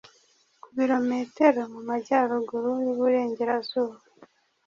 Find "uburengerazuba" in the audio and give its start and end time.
2.93-3.97